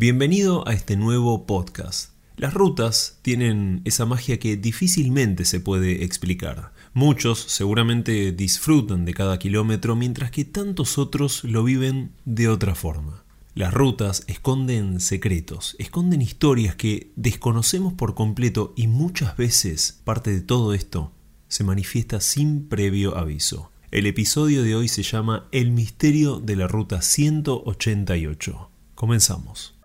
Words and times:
Bienvenido 0.00 0.66
a 0.66 0.72
este 0.72 0.96
nuevo 0.96 1.44
podcast. 1.44 2.12
Las 2.38 2.54
rutas 2.54 3.18
tienen 3.20 3.82
esa 3.84 4.06
magia 4.06 4.38
que 4.38 4.56
difícilmente 4.56 5.44
se 5.44 5.60
puede 5.60 6.04
explicar. 6.04 6.72
Muchos 6.94 7.38
seguramente 7.38 8.32
disfrutan 8.32 9.04
de 9.04 9.12
cada 9.12 9.38
kilómetro 9.38 9.96
mientras 9.96 10.30
que 10.30 10.46
tantos 10.46 10.96
otros 10.96 11.44
lo 11.44 11.64
viven 11.64 12.12
de 12.24 12.48
otra 12.48 12.74
forma. 12.74 13.24
Las 13.54 13.74
rutas 13.74 14.24
esconden 14.26 15.00
secretos, 15.00 15.76
esconden 15.78 16.22
historias 16.22 16.76
que 16.76 17.12
desconocemos 17.16 17.92
por 17.92 18.14
completo 18.14 18.72
y 18.78 18.86
muchas 18.86 19.36
veces 19.36 20.00
parte 20.04 20.30
de 20.30 20.40
todo 20.40 20.72
esto 20.72 21.12
se 21.48 21.62
manifiesta 21.62 22.22
sin 22.22 22.70
previo 22.70 23.18
aviso. 23.18 23.70
El 23.90 24.06
episodio 24.06 24.62
de 24.62 24.74
hoy 24.76 24.88
se 24.88 25.02
llama 25.02 25.46
El 25.52 25.72
misterio 25.72 26.40
de 26.40 26.56
la 26.56 26.68
ruta 26.68 27.02
188. 27.02 28.70
Comenzamos. 28.94 29.79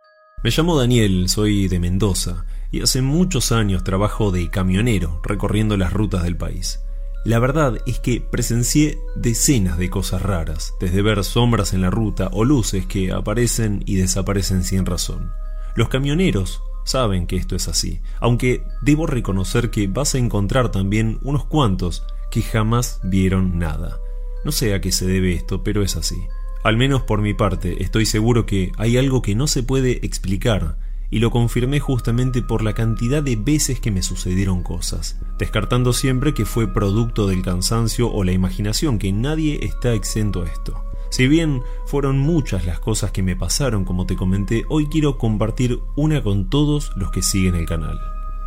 Me 0.46 0.52
llamo 0.56 0.78
Daniel, 0.78 1.28
soy 1.28 1.68
de 1.68 1.80
Mendoza 1.80 2.46
y 2.72 2.84
hace 2.84 3.02
muchos 3.02 3.52
años 3.52 3.84
trabajo 3.84 4.30
de 4.30 4.52
camionero 4.52 5.20
recorriendo 5.24 5.76
las 5.76 5.92
rutas 5.92 6.22
del 6.22 6.38
país. 6.38 6.82
La 7.24 7.40
verdad 7.40 7.80
es 7.88 8.00
que 8.00 8.22
presencié 8.22 9.00
decenas 9.16 9.80
de 9.80 9.90
cosas 9.90 10.22
raras, 10.22 10.76
desde 10.80 11.02
ver 11.02 11.24
sombras 11.24 11.74
en 11.74 11.82
la 11.82 11.90
ruta 11.90 12.30
o 12.32 12.44
luces 12.46 12.86
que 12.86 13.12
aparecen 13.12 13.82
y 13.88 13.96
desaparecen 13.96 14.64
sin 14.64 14.86
razón. 14.86 15.32
Los 15.76 15.90
camioneros 15.90 16.62
saben 16.84 17.26
que 17.26 17.38
esto 17.38 17.56
es 17.56 17.68
así, 17.68 18.02
aunque 18.20 18.64
debo 18.84 19.08
reconocer 19.08 19.72
que 19.72 19.88
vas 19.88 20.14
a 20.14 20.20
encontrar 20.20 20.70
también 20.70 21.18
unos 21.24 21.46
cuantos 21.46 22.06
que 22.30 22.44
jamás 22.44 23.00
vieron 23.02 23.58
nada. 23.58 23.98
No 24.44 24.52
sé 24.52 24.76
a 24.76 24.80
qué 24.80 24.92
se 24.92 25.08
debe 25.08 25.34
esto, 25.34 25.64
pero 25.64 25.82
es 25.82 25.96
así. 25.96 26.18
Al 26.66 26.78
menos 26.78 27.04
por 27.04 27.22
mi 27.22 27.36
parte, 27.36 27.84
estoy 27.84 28.08
seguro 28.08 28.48
que 28.48 28.72
hay 28.80 28.98
algo 28.98 29.22
que 29.22 29.36
no 29.36 29.46
se 29.46 29.62
puede 29.62 30.04
explicar, 30.04 30.80
y 31.12 31.20
lo 31.20 31.30
confirmé 31.30 31.80
justamente 31.80 32.42
por 32.42 32.64
la 32.64 32.74
cantidad 32.74 33.22
de 33.22 33.36
veces 33.36 33.80
que 33.80 33.92
me 33.92 34.02
sucedieron 34.02 34.64
cosas, 34.64 35.20
descartando 35.38 35.94
siempre 35.94 36.34
que 36.34 36.44
fue 36.44 36.74
producto 36.74 37.28
del 37.28 37.44
cansancio 37.44 38.12
o 38.12 38.24
la 38.24 38.32
imaginación, 38.32 38.98
que 38.98 39.14
nadie 39.14 39.60
está 39.62 39.94
exento 39.94 40.42
a 40.42 40.48
esto. 40.48 40.84
Si 41.12 41.28
bien 41.28 41.62
fueron 41.86 42.18
muchas 42.18 42.66
las 42.66 42.80
cosas 42.80 43.12
que 43.12 43.22
me 43.22 43.36
pasaron, 43.36 43.86
como 43.86 44.08
te 44.08 44.16
comenté, 44.16 44.66
hoy 44.68 44.88
quiero 44.88 45.20
compartir 45.20 45.82
una 45.96 46.24
con 46.24 46.50
todos 46.50 46.94
los 46.96 47.12
que 47.12 47.22
siguen 47.22 47.54
el 47.54 47.68
canal. 47.68 48.00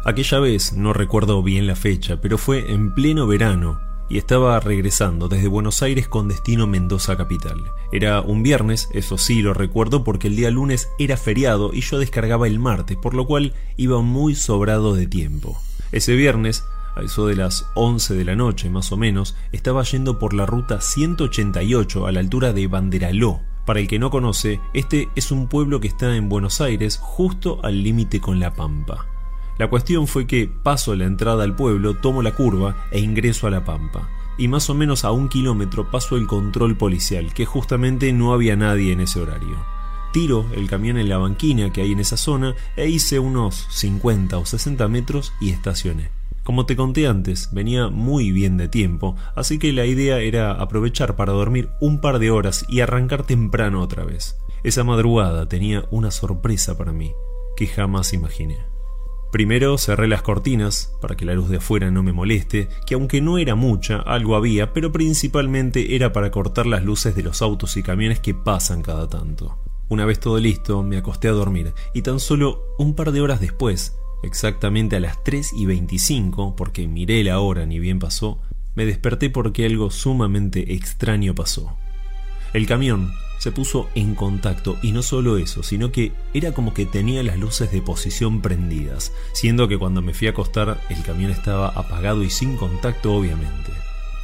Aquella 0.05 0.41
vez, 0.41 0.73
no 0.73 0.93
recuerdo 0.93 1.41
bien 1.45 1.69
la 1.69 1.77
fecha, 1.77 2.21
pero 2.21 2.37
fue 2.37 2.73
en 2.73 2.95
pleno 2.95 3.29
verano, 3.29 3.79
y 4.09 4.19
estaba 4.19 4.59
regresando 4.61 5.29
desde 5.29 5.49
Buenos 5.49 5.83
Aires 5.83 6.09
con 6.09 6.29
destino 6.29 6.67
Mendoza 6.67 7.17
capital. 7.17 7.73
Era 7.93 8.21
un 8.21 8.43
viernes, 8.43 8.89
eso 8.93 9.19
sí 9.19 9.43
lo 9.43 9.55
recuerdo 9.55 10.05
porque 10.05 10.29
el 10.29 10.37
día 10.37 10.51
lunes 10.51 10.89
era 10.99 11.17
feriado 11.17 11.73
y 11.73 11.81
yo 11.81 11.99
descargaba 11.99 12.47
el 12.47 12.59
martes, 12.59 12.97
por 12.97 13.15
lo 13.15 13.27
cual 13.27 13.55
iba 13.77 14.01
muy 14.01 14.35
sobrado 14.35 14.95
de 14.95 15.07
tiempo. 15.07 15.61
Ese 15.93 16.15
viernes, 16.15 16.65
a 16.97 17.03
eso 17.03 17.27
de 17.27 17.37
las 17.37 17.67
11 17.75 18.15
de 18.15 18.25
la 18.25 18.37
noche 18.37 18.71
más 18.71 18.93
o 18.93 18.97
menos, 18.97 19.37
estaba 19.53 19.83
yendo 19.85 20.19
por 20.19 20.35
la 20.35 20.47
ruta 20.47 20.81
188 20.81 22.07
a 22.07 22.13
la 22.13 22.21
altura 22.21 22.53
de 22.53 22.67
Banderaló. 22.67 23.41
Para 23.65 23.81
el 23.81 23.89
que 23.89 23.99
no 23.99 24.11
conoce, 24.11 24.61
este 24.73 25.11
es 25.15 25.31
un 25.31 25.47
pueblo 25.47 25.81
que 25.81 25.89
está 25.89 26.17
en 26.17 26.31
Buenos 26.31 26.63
Aires 26.63 26.99
justo 27.03 27.61
al 27.63 27.83
límite 27.83 28.21
con 28.21 28.41
La 28.41 28.55
Pampa. 28.55 29.07
La 29.59 29.69
cuestión 29.69 30.07
fue 30.07 30.29
que 30.29 30.47
paso 30.47 30.95
la 30.95 31.05
entrada 31.05 31.43
al 31.43 31.57
pueblo, 31.57 31.95
tomo 31.95 32.23
la 32.23 32.33
curva 32.33 32.77
e 32.93 33.01
ingreso 33.01 33.49
a 33.49 33.51
la 33.51 33.65
pampa. 33.65 34.09
Y 34.39 34.47
más 34.47 34.71
o 34.71 34.75
menos 34.75 35.05
a 35.05 35.11
un 35.11 35.29
kilómetro 35.29 35.91
paso 35.91 36.17
el 36.17 36.29
control 36.29 36.77
policial, 36.77 37.35
que 37.35 37.45
justamente 37.45 38.13
no 38.13 38.33
había 38.33 38.55
nadie 38.55 38.93
en 38.93 39.01
ese 39.01 39.21
horario. 39.21 39.57
Tiro 40.13 40.47
el 40.55 40.69
camión 40.69 40.97
en 40.97 41.09
la 41.09 41.19
banquina 41.19 41.73
que 41.73 41.83
hay 41.83 41.91
en 41.91 41.99
esa 41.99 42.17
zona 42.17 42.55
e 42.77 42.89
hice 42.89 43.19
unos 43.19 43.67
50 43.71 44.39
o 44.39 44.47
60 44.47 44.87
metros 44.87 45.33
y 45.41 45.51
estacioné. 45.51 46.11
Como 46.45 46.65
te 46.65 46.77
conté 46.77 47.09
antes, 47.09 47.51
venía 47.53 47.89
muy 47.89 48.31
bien 48.31 48.57
de 48.59 48.69
tiempo, 48.69 49.17
así 49.35 49.59
que 49.59 49.73
la 49.73 49.87
idea 49.87 50.21
era 50.21 50.53
aprovechar 50.53 51.17
para 51.17 51.33
dormir 51.33 51.69
un 51.81 52.01
par 52.01 52.21
de 52.21 52.31
horas 52.31 52.65
y 52.69 52.81
arrancar 52.81 53.25
temprano 53.25 53.83
otra 53.83 54.05
vez. 54.05 54.39
Esa 54.63 54.85
madrugada 54.85 55.49
tenía 55.49 55.85
una 55.91 56.13
sorpresa 56.13 56.79
para 56.79 56.93
mí 56.93 57.13
que 57.57 57.67
jamás 57.67 58.13
imaginé. 58.15 58.78
Primero 59.31 59.77
cerré 59.77 60.09
las 60.09 60.23
cortinas 60.23 60.95
para 61.03 61.15
que 61.15 61.27
la 61.27 61.35
luz 61.35 61.51
de 61.51 61.59
afuera 61.59 61.91
no 61.91 62.03
me 62.03 62.15
moleste, 62.15 62.69
que 62.87 62.95
aunque 62.95 63.21
no 63.21 63.37
era 63.37 63.55
mucha, 63.55 63.99
algo 63.99 64.37
había, 64.37 64.73
pero 64.73 64.91
principalmente 64.91 65.95
era 65.95 66.15
para 66.15 66.31
cortar 66.31 66.67
las 66.67 66.83
luces 66.83 67.15
de 67.15 67.23
los 67.23 67.43
autos 67.43 67.77
y 67.77 67.83
camiones 67.83 68.21
que 68.21 68.33
pasan 68.33 68.81
cada 68.81 69.07
tanto. 69.07 69.59
Una 69.91 70.07
vez 70.07 70.19
todo 70.19 70.39
listo, 70.39 70.83
me 70.83 70.97
acosté 70.97 71.29
a 71.29 71.33
dormir 71.33 71.75
y 71.93 72.03
tan 72.03 72.21
solo 72.21 72.63
un 72.79 72.95
par 72.95 73.13
de 73.13 73.21
horas 73.21 73.41
después, 73.41 73.99
exactamente 74.23 74.97
a 74.97 75.01
las 75.01 75.23
3 75.25 75.53
y 75.53 75.67
25, 75.67 76.57
porque 76.57 76.89
miré 76.89 77.23
la 77.23 77.41
hora 77.41 77.67
ni 77.67 77.79
bien 77.79 77.99
pasó, 77.99 78.41
me 78.75 78.87
desperté 78.87 79.29
porque 79.29 79.67
algo 79.67 79.91
sumamente 79.91 80.73
extraño 80.73 81.35
pasó. 81.35 81.77
El 82.53 82.67
camión 82.67 83.13
se 83.39 83.53
puso 83.53 83.89
en 83.95 84.15
contacto 84.15 84.77
y 84.83 84.93
no 84.93 85.03
solo 85.03 85.39
eso, 85.39 85.63
sino 85.63 85.93
que 85.93 86.13
era 86.35 86.53
como 86.53 86.75
que 86.75 86.87
tenía 86.87 87.23
las 87.23 87.39
luces 87.39 87.71
de 87.71 87.81
posición 87.81 88.41
prendidas, 88.41 89.13
siendo 89.33 89.69
que 89.69 89.79
cuando 89.79 90.03
me 90.03 90.15
fui 90.15 90.27
a 90.27 90.31
acostar 90.31 90.81
el 90.91 91.03
camión 91.03 91.31
estaba 91.31 91.69
apagado 91.69 92.23
y 92.25 92.31
sin 92.31 92.57
contacto 92.57 93.15
obviamente. 93.15 93.73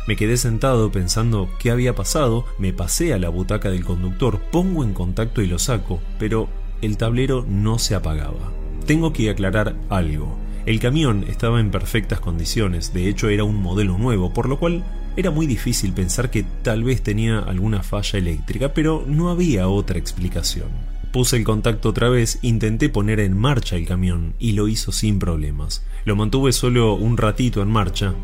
Me 0.06 0.16
quedé 0.16 0.36
sentado 0.36 0.92
pensando 0.92 1.48
qué 1.58 1.70
había 1.70 1.94
pasado, 1.94 2.44
me 2.58 2.74
pasé 2.74 3.14
a 3.14 3.18
la 3.18 3.30
butaca 3.30 3.70
del 3.70 3.84
conductor, 3.84 4.38
pongo 4.50 4.84
en 4.84 4.92
contacto 4.92 5.40
y 5.40 5.46
lo 5.46 5.58
saco, 5.58 6.00
pero 6.18 6.48
el 6.82 6.98
tablero 6.98 7.46
no 7.48 7.78
se 7.78 7.94
apagaba. 7.94 8.52
Tengo 8.84 9.14
que 9.14 9.30
aclarar 9.30 9.76
algo. 9.88 10.36
El 10.66 10.78
camión 10.78 11.24
estaba 11.28 11.60
en 11.60 11.70
perfectas 11.70 12.20
condiciones, 12.20 12.92
de 12.92 13.08
hecho 13.08 13.30
era 13.30 13.44
un 13.44 13.62
modelo 13.62 13.96
nuevo, 13.96 14.34
por 14.34 14.48
lo 14.48 14.58
cual 14.58 14.84
era 15.16 15.30
muy 15.30 15.46
difícil 15.46 15.92
pensar 15.92 16.30
que 16.30 16.44
tal 16.62 16.82
vez 16.84 17.02
tenía 17.02 17.38
alguna 17.38 17.82
falla 17.82 18.18
eléctrica, 18.18 18.74
pero 18.74 19.04
no 19.06 19.30
había 19.30 19.68
otra 19.68 19.98
explicación. 19.98 20.68
Puse 21.12 21.36
el 21.36 21.44
contacto 21.44 21.90
otra 21.90 22.08
vez, 22.08 22.40
intenté 22.42 22.88
poner 22.88 23.20
en 23.20 23.38
marcha 23.38 23.76
el 23.76 23.86
camión 23.86 24.34
y 24.40 24.52
lo 24.52 24.66
hizo 24.66 24.90
sin 24.90 25.20
problemas. 25.20 25.84
Lo 26.04 26.16
mantuve 26.16 26.52
solo 26.52 26.94
un 26.94 27.16
ratito 27.16 27.62
en 27.62 27.68
marcha 27.68 28.14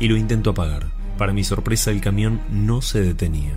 y 0.00 0.08
lo 0.08 0.16
intento 0.16 0.50
apagar. 0.50 0.88
Para 1.18 1.32
mi 1.32 1.44
sorpresa 1.44 1.92
el 1.92 2.00
camión 2.00 2.40
no 2.50 2.82
se 2.82 3.00
detenía. 3.00 3.54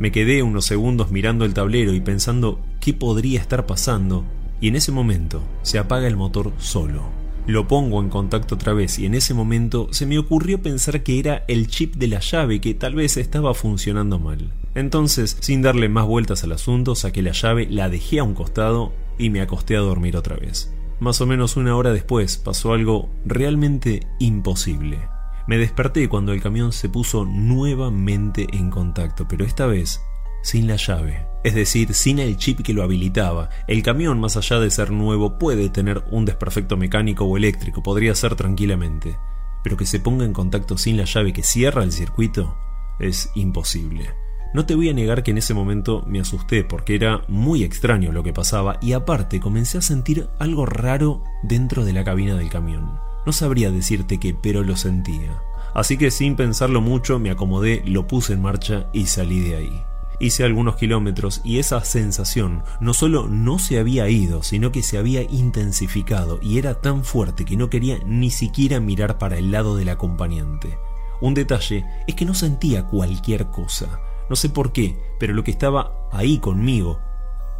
Me 0.00 0.10
quedé 0.10 0.42
unos 0.42 0.64
segundos 0.64 1.12
mirando 1.12 1.44
el 1.44 1.54
tablero 1.54 1.92
y 1.94 2.00
pensando 2.00 2.60
qué 2.80 2.92
podría 2.92 3.40
estar 3.40 3.66
pasando 3.66 4.24
y 4.60 4.68
en 4.68 4.76
ese 4.76 4.90
momento 4.90 5.42
se 5.62 5.78
apaga 5.78 6.08
el 6.08 6.16
motor 6.16 6.52
solo. 6.58 7.17
Lo 7.48 7.66
pongo 7.66 8.02
en 8.02 8.10
contacto 8.10 8.56
otra 8.56 8.74
vez 8.74 8.98
y 8.98 9.06
en 9.06 9.14
ese 9.14 9.32
momento 9.32 9.88
se 9.90 10.04
me 10.04 10.18
ocurrió 10.18 10.60
pensar 10.60 11.02
que 11.02 11.18
era 11.18 11.46
el 11.48 11.66
chip 11.68 11.94
de 11.94 12.06
la 12.06 12.20
llave 12.20 12.60
que 12.60 12.74
tal 12.74 12.94
vez 12.94 13.16
estaba 13.16 13.54
funcionando 13.54 14.18
mal. 14.18 14.52
Entonces, 14.74 15.38
sin 15.40 15.62
darle 15.62 15.88
más 15.88 16.04
vueltas 16.04 16.44
al 16.44 16.52
asunto, 16.52 16.94
saqué 16.94 17.22
la 17.22 17.32
llave, 17.32 17.66
la 17.70 17.88
dejé 17.88 18.18
a 18.18 18.24
un 18.24 18.34
costado 18.34 18.92
y 19.16 19.30
me 19.30 19.40
acosté 19.40 19.76
a 19.76 19.80
dormir 19.80 20.14
otra 20.18 20.36
vez. 20.36 20.74
Más 21.00 21.22
o 21.22 21.26
menos 21.26 21.56
una 21.56 21.74
hora 21.74 21.94
después 21.94 22.36
pasó 22.36 22.74
algo 22.74 23.08
realmente 23.24 24.06
imposible. 24.18 24.98
Me 25.46 25.56
desperté 25.56 26.06
cuando 26.10 26.34
el 26.34 26.42
camión 26.42 26.72
se 26.72 26.90
puso 26.90 27.24
nuevamente 27.24 28.46
en 28.52 28.68
contacto, 28.68 29.26
pero 29.26 29.46
esta 29.46 29.64
vez 29.64 30.02
sin 30.42 30.66
la 30.66 30.76
llave 30.76 31.28
es 31.44 31.54
decir, 31.54 31.94
sin 31.94 32.18
el 32.18 32.36
chip 32.36 32.60
que 32.60 32.74
lo 32.74 32.82
habilitaba. 32.82 33.48
El 33.66 33.82
camión, 33.82 34.20
más 34.20 34.36
allá 34.36 34.58
de 34.58 34.70
ser 34.70 34.90
nuevo, 34.90 35.38
puede 35.38 35.68
tener 35.68 36.04
un 36.10 36.24
desperfecto 36.24 36.76
mecánico 36.76 37.24
o 37.24 37.36
eléctrico, 37.36 37.82
podría 37.82 38.14
ser 38.14 38.34
tranquilamente. 38.34 39.16
Pero 39.62 39.76
que 39.76 39.86
se 39.86 40.00
ponga 40.00 40.24
en 40.24 40.32
contacto 40.32 40.78
sin 40.78 40.96
la 40.96 41.04
llave 41.04 41.32
que 41.32 41.42
cierra 41.42 41.84
el 41.84 41.92
circuito 41.92 42.56
es 42.98 43.30
imposible. 43.34 44.10
No 44.54 44.66
te 44.66 44.74
voy 44.74 44.88
a 44.88 44.94
negar 44.94 45.22
que 45.22 45.30
en 45.30 45.38
ese 45.38 45.54
momento 45.54 46.04
me 46.06 46.20
asusté 46.20 46.64
porque 46.64 46.94
era 46.94 47.22
muy 47.28 47.64
extraño 47.64 48.12
lo 48.12 48.22
que 48.22 48.32
pasaba 48.32 48.78
y 48.80 48.92
aparte 48.92 49.40
comencé 49.40 49.78
a 49.78 49.82
sentir 49.82 50.28
algo 50.38 50.64
raro 50.64 51.22
dentro 51.42 51.84
de 51.84 51.92
la 51.92 52.02
cabina 52.02 52.34
del 52.34 52.48
camión. 52.48 52.98
No 53.26 53.32
sabría 53.32 53.70
decirte 53.70 54.18
qué, 54.18 54.34
pero 54.34 54.64
lo 54.64 54.76
sentía. 54.76 55.42
Así 55.74 55.98
que 55.98 56.10
sin 56.10 56.34
pensarlo 56.34 56.80
mucho 56.80 57.18
me 57.18 57.30
acomodé, 57.30 57.82
lo 57.84 58.06
puse 58.06 58.32
en 58.32 58.40
marcha 58.40 58.88
y 58.94 59.06
salí 59.06 59.40
de 59.40 59.56
ahí. 59.56 59.82
Hice 60.20 60.42
algunos 60.42 60.74
kilómetros 60.74 61.40
y 61.44 61.58
esa 61.60 61.84
sensación 61.84 62.64
no 62.80 62.92
solo 62.92 63.28
no 63.28 63.60
se 63.60 63.78
había 63.78 64.08
ido, 64.08 64.42
sino 64.42 64.72
que 64.72 64.82
se 64.82 64.98
había 64.98 65.22
intensificado 65.22 66.40
y 66.42 66.58
era 66.58 66.80
tan 66.80 67.04
fuerte 67.04 67.44
que 67.44 67.56
no 67.56 67.70
quería 67.70 67.98
ni 68.04 68.30
siquiera 68.30 68.80
mirar 68.80 69.18
para 69.18 69.38
el 69.38 69.52
lado 69.52 69.76
del 69.76 69.90
acompañante. 69.90 70.76
Un 71.20 71.34
detalle 71.34 71.84
es 72.08 72.16
que 72.16 72.24
no 72.24 72.34
sentía 72.34 72.86
cualquier 72.86 73.46
cosa. 73.46 74.00
No 74.28 74.34
sé 74.34 74.48
por 74.48 74.72
qué, 74.72 74.98
pero 75.20 75.34
lo 75.34 75.44
que 75.44 75.52
estaba 75.52 76.08
ahí 76.10 76.38
conmigo 76.38 76.98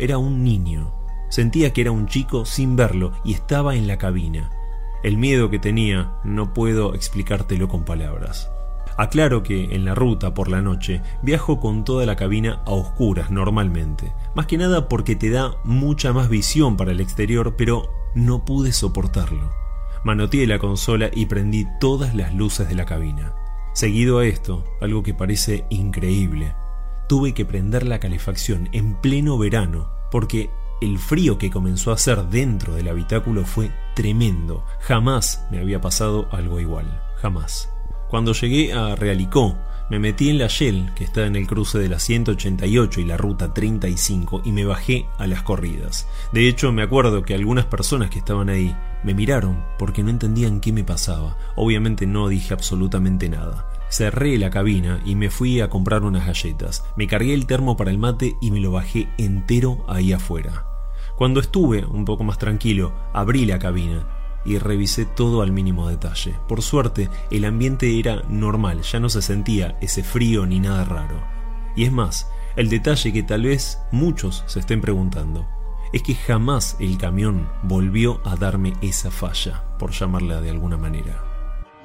era 0.00 0.18
un 0.18 0.42
niño. 0.42 0.92
Sentía 1.30 1.72
que 1.72 1.82
era 1.82 1.92
un 1.92 2.06
chico 2.06 2.44
sin 2.44 2.74
verlo 2.74 3.12
y 3.24 3.34
estaba 3.34 3.76
en 3.76 3.86
la 3.86 3.98
cabina. 3.98 4.50
El 5.04 5.16
miedo 5.16 5.48
que 5.48 5.60
tenía 5.60 6.18
no 6.24 6.52
puedo 6.54 6.94
explicártelo 6.94 7.68
con 7.68 7.84
palabras. 7.84 8.50
Aclaro 8.98 9.44
que 9.44 9.76
en 9.76 9.84
la 9.84 9.94
ruta 9.94 10.34
por 10.34 10.48
la 10.48 10.60
noche 10.60 11.02
viajo 11.22 11.60
con 11.60 11.84
toda 11.84 12.04
la 12.04 12.16
cabina 12.16 12.62
a 12.66 12.72
oscuras 12.72 13.30
normalmente, 13.30 14.12
más 14.34 14.46
que 14.46 14.58
nada 14.58 14.88
porque 14.88 15.14
te 15.14 15.30
da 15.30 15.54
mucha 15.62 16.12
más 16.12 16.28
visión 16.28 16.76
para 16.76 16.90
el 16.90 17.00
exterior, 17.00 17.54
pero 17.56 17.92
no 18.16 18.44
pude 18.44 18.72
soportarlo. 18.72 19.52
Manoteé 20.02 20.48
la 20.48 20.58
consola 20.58 21.10
y 21.14 21.26
prendí 21.26 21.64
todas 21.78 22.16
las 22.16 22.34
luces 22.34 22.68
de 22.68 22.74
la 22.74 22.86
cabina. 22.86 23.34
Seguido 23.72 24.18
a 24.18 24.26
esto, 24.26 24.64
algo 24.80 25.04
que 25.04 25.14
parece 25.14 25.64
increíble, 25.70 26.56
tuve 27.08 27.34
que 27.34 27.44
prender 27.44 27.86
la 27.86 28.00
calefacción 28.00 28.68
en 28.72 28.94
pleno 28.94 29.38
verano 29.38 29.92
porque 30.10 30.50
el 30.80 30.98
frío 30.98 31.38
que 31.38 31.52
comenzó 31.52 31.92
a 31.92 31.94
hacer 31.94 32.24
dentro 32.24 32.74
del 32.74 32.88
habitáculo 32.88 33.44
fue 33.44 33.70
tremendo. 33.94 34.64
Jamás 34.80 35.46
me 35.52 35.60
había 35.60 35.80
pasado 35.80 36.26
algo 36.32 36.58
igual. 36.58 37.00
Jamás. 37.16 37.70
Cuando 38.08 38.32
llegué 38.32 38.72
a 38.72 38.96
Realicó, 38.96 39.58
me 39.90 39.98
metí 39.98 40.30
en 40.30 40.38
la 40.38 40.46
Shell, 40.46 40.92
que 40.94 41.04
está 41.04 41.26
en 41.26 41.36
el 41.36 41.46
cruce 41.46 41.78
de 41.78 41.90
la 41.90 41.98
188 41.98 43.00
y 43.00 43.04
la 43.04 43.18
ruta 43.18 43.52
35, 43.52 44.42
y 44.44 44.52
me 44.52 44.64
bajé 44.64 45.06
a 45.18 45.26
las 45.26 45.42
corridas. 45.42 46.08
De 46.32 46.48
hecho, 46.48 46.72
me 46.72 46.82
acuerdo 46.82 47.22
que 47.22 47.34
algunas 47.34 47.66
personas 47.66 48.08
que 48.08 48.18
estaban 48.18 48.48
ahí 48.48 48.74
me 49.04 49.12
miraron 49.12 49.62
porque 49.78 50.02
no 50.02 50.08
entendían 50.10 50.60
qué 50.60 50.72
me 50.72 50.84
pasaba. 50.84 51.36
Obviamente 51.54 52.06
no 52.06 52.28
dije 52.28 52.54
absolutamente 52.54 53.28
nada. 53.28 53.70
Cerré 53.90 54.38
la 54.38 54.50
cabina 54.50 55.00
y 55.04 55.14
me 55.14 55.30
fui 55.30 55.60
a 55.60 55.68
comprar 55.68 56.02
unas 56.02 56.26
galletas. 56.26 56.84
Me 56.96 57.06
cargué 57.06 57.34
el 57.34 57.46
termo 57.46 57.76
para 57.76 57.90
el 57.90 57.98
mate 57.98 58.36
y 58.40 58.50
me 58.50 58.60
lo 58.60 58.72
bajé 58.72 59.08
entero 59.18 59.84
ahí 59.86 60.12
afuera. 60.12 60.64
Cuando 61.16 61.40
estuve 61.40 61.84
un 61.84 62.04
poco 62.04 62.24
más 62.24 62.38
tranquilo, 62.38 62.92
abrí 63.12 63.44
la 63.44 63.58
cabina 63.58 64.17
y 64.44 64.58
revisé 64.58 65.04
todo 65.04 65.42
al 65.42 65.52
mínimo 65.52 65.88
detalle. 65.88 66.34
Por 66.48 66.62
suerte, 66.62 67.08
el 67.30 67.44
ambiente 67.44 67.98
era 67.98 68.22
normal, 68.28 68.82
ya 68.82 69.00
no 69.00 69.08
se 69.08 69.22
sentía 69.22 69.76
ese 69.80 70.02
frío 70.02 70.46
ni 70.46 70.60
nada 70.60 70.84
raro. 70.84 71.22
Y 71.76 71.84
es 71.84 71.92
más, 71.92 72.28
el 72.56 72.68
detalle 72.68 73.12
que 73.12 73.22
tal 73.22 73.42
vez 73.42 73.78
muchos 73.92 74.42
se 74.46 74.60
estén 74.60 74.80
preguntando 74.80 75.46
es 75.92 76.02
que 76.02 76.14
jamás 76.14 76.76
el 76.80 76.98
camión 76.98 77.48
volvió 77.62 78.20
a 78.24 78.36
darme 78.36 78.74
esa 78.82 79.10
falla, 79.10 79.62
por 79.78 79.92
llamarla 79.92 80.40
de 80.40 80.50
alguna 80.50 80.76
manera. 80.76 81.22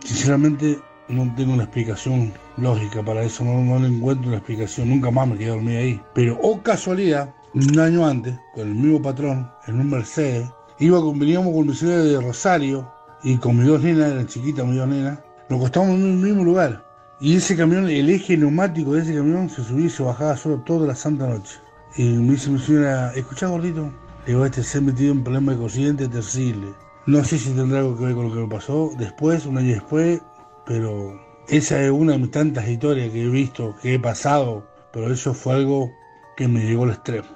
Sinceramente, 0.04 0.80
no 1.08 1.34
tengo 1.36 1.54
una 1.54 1.64
explicación 1.64 2.34
lógica 2.58 3.04
para 3.04 3.24
eso, 3.24 3.44
no, 3.44 3.62
no 3.80 3.86
encuentro 3.86 4.28
una 4.28 4.38
explicación, 4.38 4.90
nunca 4.90 5.12
más 5.12 5.28
me 5.28 5.38
quedé 5.38 5.50
dormido 5.50 5.80
ahí. 5.80 6.02
Pero, 6.14 6.38
oh 6.42 6.62
casualidad, 6.62 7.34
un 7.54 7.80
año 7.80 8.06
antes, 8.06 8.38
con 8.54 8.68
el 8.68 8.76
mismo 8.76 9.02
patrón, 9.02 9.50
en 9.68 9.80
un 9.80 9.90
Mercedes, 9.90 10.50
iba 10.80 11.00
veníamos 11.14 11.54
con 11.54 11.74
ciudad 11.74 12.04
de 12.04 12.20
Rosario 12.22 12.92
y 13.24 13.38
con 13.38 13.58
mis 13.58 13.68
dos 13.68 13.82
nenas, 13.82 14.12
eran 14.12 14.28
chiquitas 14.28 14.66
mis 14.66 14.78
dos 14.78 14.88
nenas, 14.88 15.20
nos 15.50 15.60
acostábamos 15.60 15.96
en 15.96 16.12
el 16.12 16.18
mismo 16.18 16.44
lugar. 16.44 16.84
Y 17.20 17.38
ese 17.38 17.56
camión, 17.56 17.90
el 17.90 18.10
eje 18.10 18.36
neumático 18.36 18.94
de 18.94 19.02
ese 19.02 19.16
camión 19.16 19.50
se 19.50 19.64
subía 19.64 19.86
y 19.86 19.90
se 19.90 20.04
bajaba 20.04 20.36
solo 20.36 20.60
toda 20.60 20.88
la 20.88 20.96
santa 20.96 21.28
noche. 21.28 21.58
Y 21.96 22.04
me 22.04 22.34
dice 22.34 22.50
mi 22.50 22.60
señora, 22.60 23.14
escuchá 23.14 23.48
gordito, 23.48 23.92
le 24.26 24.34
digo, 24.34 24.46
este 24.46 24.64
se 24.64 24.80
ha 24.80 24.82
metido 24.82 25.12
en 25.14 25.24
problema 25.24 25.54
de 25.54 25.60
consciente 25.60 26.08
terrible. 26.08 26.74
No 27.06 27.24
sé 27.24 27.38
si 27.38 27.52
tendrá 27.52 27.80
algo 27.80 27.98
que 27.98 28.06
ver 28.06 28.16
con 28.16 28.30
lo 28.30 28.34
que 28.34 28.42
me 28.42 28.48
pasó 28.48 28.92
después, 28.98 29.46
un 29.46 29.58
año 29.58 29.74
después, 29.74 30.22
pero 30.66 31.14
esa 31.50 31.82
es 31.82 31.92
una 31.92 32.14
de 32.14 32.20
mis 32.20 32.32
tantas 32.32 32.68
historias 32.68 33.12
que 33.12 33.24
he 33.24 33.30
visto, 33.30 33.76
que 33.82 33.96
he 33.96 34.00
pasado, 34.00 34.66
pero 34.92 35.12
eso 35.12 35.34
fue 35.34 35.54
algo 35.54 35.92
que 36.36 36.48
me 36.48 36.62
llegó 36.66 36.84
al 36.84 36.92
extremo. 36.92 37.28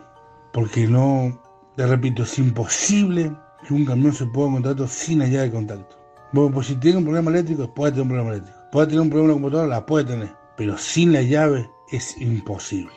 Porque 0.53 0.87
no, 0.87 1.39
te 1.77 1.85
repito, 1.85 2.23
es 2.23 2.39
imposible 2.39 3.31
que 3.65 3.73
un 3.73 3.85
camión 3.85 4.11
se 4.11 4.23
en 4.23 4.31
contacto 4.31 4.87
sin 4.87 5.21
allá 5.21 5.43
de 5.43 5.51
contacto. 5.51 5.95
Bueno, 6.33 6.51
pues 6.51 6.67
si 6.67 6.75
tiene 6.75 6.97
un 6.97 7.03
problema 7.03 7.29
eléctrico, 7.29 7.71
puede 7.71 7.91
tener 7.91 8.01
un 8.01 8.09
problema 8.09 8.31
eléctrico. 8.31 8.57
Puede 8.71 8.87
tener 8.87 9.01
un 9.01 9.09
problema 9.09 9.27
la 9.27 9.33
computadora, 9.35 9.67
la 9.67 9.85
puede 9.85 10.05
tener. 10.05 10.29
Pero 10.57 10.75
sin 10.75 11.13
la 11.13 11.21
llave 11.21 11.69
es 11.91 12.19
imposible. 12.19 12.91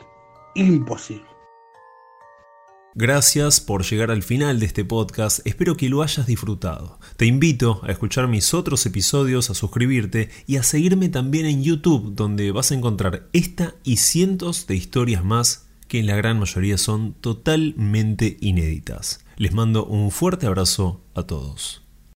Imposible. 0.55 1.25
Gracias 2.95 3.61
por 3.61 3.83
llegar 3.83 4.09
al 4.09 4.23
final 4.23 4.59
de 4.59 4.65
este 4.65 4.83
podcast, 4.83 5.39
espero 5.45 5.77
que 5.77 5.87
lo 5.87 6.01
hayas 6.01 6.25
disfrutado. 6.25 6.99
Te 7.15 7.25
invito 7.25 7.81
a 7.83 7.91
escuchar 7.91 8.27
mis 8.27 8.53
otros 8.53 8.85
episodios, 8.85 9.49
a 9.49 9.53
suscribirte 9.53 10.29
y 10.47 10.57
a 10.57 10.63
seguirme 10.63 11.07
también 11.07 11.45
en 11.45 11.63
YouTube, 11.63 12.15
donde 12.15 12.51
vas 12.51 12.71
a 12.71 12.75
encontrar 12.75 13.29
esta 13.31 13.75
y 13.83 13.97
cientos 13.97 14.65
de 14.67 14.75
historias 14.75 15.23
más 15.23 15.70
que 15.91 15.99
en 15.99 16.07
la 16.07 16.15
gran 16.15 16.39
mayoría 16.39 16.77
son 16.77 17.11
totalmente 17.11 18.37
inéditas. 18.39 19.25
Les 19.35 19.51
mando 19.51 19.83
un 19.83 20.09
fuerte 20.09 20.47
abrazo 20.47 21.01
a 21.15 21.23
todos. 21.23 21.80